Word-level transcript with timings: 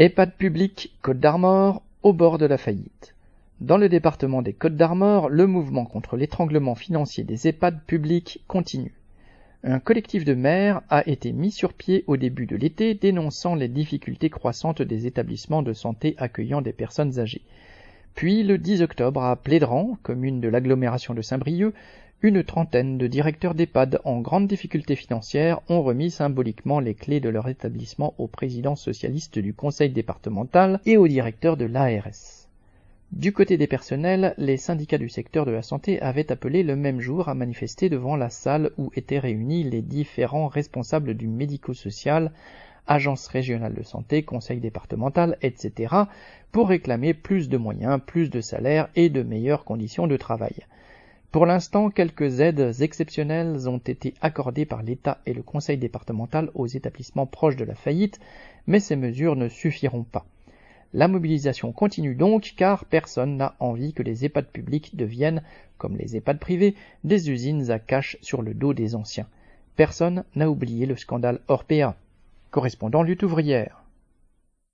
EHPAD 0.00 0.34
public 0.34 0.96
Côte 1.02 1.18
d'Armor 1.18 1.82
au 2.04 2.12
bord 2.12 2.38
de 2.38 2.46
la 2.46 2.56
faillite. 2.56 3.16
Dans 3.60 3.78
le 3.78 3.88
département 3.88 4.42
des 4.42 4.52
Côtes 4.52 4.76
d'Armor, 4.76 5.28
le 5.28 5.48
mouvement 5.48 5.86
contre 5.86 6.16
l'étranglement 6.16 6.76
financier 6.76 7.24
des 7.24 7.48
EHPAD 7.48 7.80
publics 7.84 8.44
continue. 8.46 8.94
Un 9.64 9.80
collectif 9.80 10.24
de 10.24 10.34
maires 10.34 10.82
a 10.88 11.02
été 11.08 11.32
mis 11.32 11.50
sur 11.50 11.72
pied 11.72 12.04
au 12.06 12.16
début 12.16 12.46
de 12.46 12.54
l'été 12.54 12.94
dénonçant 12.94 13.56
les 13.56 13.66
difficultés 13.66 14.30
croissantes 14.30 14.82
des 14.82 15.08
établissements 15.08 15.62
de 15.62 15.72
santé 15.72 16.14
accueillant 16.18 16.60
des 16.60 16.72
personnes 16.72 17.18
âgées. 17.18 17.42
Puis 18.18 18.42
le 18.42 18.58
10 18.58 18.82
octobre 18.82 19.22
à 19.22 19.36
Plédran, 19.36 19.96
commune 20.02 20.40
de 20.40 20.48
l'agglomération 20.48 21.14
de 21.14 21.22
Saint-Brieuc, 21.22 21.72
une 22.20 22.42
trentaine 22.42 22.98
de 22.98 23.06
directeurs 23.06 23.54
d'EHPAD 23.54 24.00
en 24.02 24.18
grande 24.18 24.48
difficulté 24.48 24.96
financière 24.96 25.60
ont 25.68 25.84
remis 25.84 26.10
symboliquement 26.10 26.80
les 26.80 26.94
clés 26.94 27.20
de 27.20 27.28
leur 27.28 27.48
établissement 27.48 28.14
au 28.18 28.26
président 28.26 28.74
socialiste 28.74 29.38
du 29.38 29.54
conseil 29.54 29.90
départemental 29.90 30.80
et 30.84 30.96
au 30.96 31.06
directeur 31.06 31.56
de 31.56 31.66
l'ARS. 31.66 32.48
Du 33.12 33.32
côté 33.32 33.56
des 33.56 33.68
personnels, 33.68 34.34
les 34.36 34.56
syndicats 34.56 34.98
du 34.98 35.08
secteur 35.08 35.46
de 35.46 35.52
la 35.52 35.62
santé 35.62 36.02
avaient 36.02 36.32
appelé 36.32 36.64
le 36.64 36.74
même 36.74 36.98
jour 36.98 37.28
à 37.28 37.34
manifester 37.36 37.88
devant 37.88 38.16
la 38.16 38.30
salle 38.30 38.72
où 38.78 38.90
étaient 38.96 39.20
réunis 39.20 39.62
les 39.62 39.80
différents 39.80 40.48
responsables 40.48 41.14
du 41.14 41.28
médico-social, 41.28 42.32
agence 42.88 43.28
régionale 43.28 43.74
de 43.74 43.82
santé, 43.82 44.24
conseil 44.24 44.58
départemental, 44.58 45.38
etc., 45.42 45.94
pour 46.50 46.68
réclamer 46.68 47.14
plus 47.14 47.48
de 47.48 47.56
moyens, 47.56 48.00
plus 48.04 48.30
de 48.30 48.40
salaires 48.40 48.88
et 48.96 49.10
de 49.10 49.22
meilleures 49.22 49.64
conditions 49.64 50.06
de 50.06 50.16
travail. 50.16 50.66
Pour 51.30 51.44
l'instant, 51.44 51.90
quelques 51.90 52.40
aides 52.40 52.80
exceptionnelles 52.80 53.68
ont 53.68 53.78
été 53.78 54.14
accordées 54.22 54.64
par 54.64 54.82
l'État 54.82 55.18
et 55.26 55.34
le 55.34 55.42
Conseil 55.42 55.76
départemental 55.76 56.50
aux 56.54 56.66
établissements 56.66 57.26
proches 57.26 57.56
de 57.56 57.66
la 57.66 57.74
faillite, 57.74 58.18
mais 58.66 58.80
ces 58.80 58.96
mesures 58.96 59.36
ne 59.36 59.48
suffiront 59.48 60.04
pas. 60.04 60.24
La 60.94 61.06
mobilisation 61.06 61.70
continue 61.70 62.14
donc 62.14 62.54
car 62.56 62.86
personne 62.86 63.36
n'a 63.36 63.54
envie 63.60 63.92
que 63.92 64.02
les 64.02 64.24
EHPAD 64.24 64.46
publics 64.46 64.96
deviennent, 64.96 65.42
comme 65.76 65.98
les 65.98 66.16
EHPAD 66.16 66.38
privés, 66.38 66.74
des 67.04 67.30
usines 67.30 67.70
à 67.70 67.78
cash 67.78 68.16
sur 68.22 68.40
le 68.40 68.54
dos 68.54 68.72
des 68.72 68.94
anciens. 68.94 69.28
Personne 69.76 70.24
n'a 70.34 70.48
oublié 70.48 70.86
le 70.86 70.96
scandale 70.96 71.40
Orpea. 71.46 71.94
Correspondant 72.50 73.02
lutte 73.02 73.24
ouvrière. 73.24 73.77